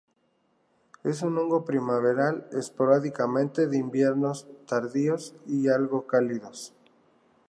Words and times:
Es 1.03 1.21
un 1.21 1.37
hongo 1.37 1.63
primaveral, 1.63 2.47
esporádicamente 2.53 3.67
de 3.67 3.77
inviernos 3.77 4.47
tardíos 4.65 5.35
y 5.45 5.67
algo 5.69 6.07
cálidos. 6.07 6.73